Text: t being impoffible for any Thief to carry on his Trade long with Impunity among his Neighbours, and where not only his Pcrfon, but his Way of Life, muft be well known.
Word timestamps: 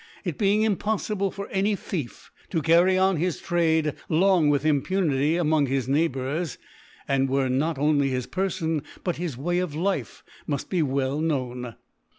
t 0.25 0.31
being 0.31 0.63
impoffible 0.63 1.31
for 1.31 1.47
any 1.49 1.75
Thief 1.75 2.31
to 2.49 2.63
carry 2.63 2.97
on 2.97 3.17
his 3.17 3.39
Trade 3.39 3.93
long 4.09 4.49
with 4.49 4.65
Impunity 4.65 5.35
among 5.37 5.67
his 5.67 5.87
Neighbours, 5.87 6.57
and 7.07 7.29
where 7.29 7.49
not 7.49 7.77
only 7.77 8.09
his 8.09 8.25
Pcrfon, 8.25 8.83
but 9.03 9.17
his 9.17 9.37
Way 9.37 9.59
of 9.59 9.75
Life, 9.75 10.23
muft 10.49 10.69
be 10.69 10.81
well 10.81 11.19
known. 11.21 11.75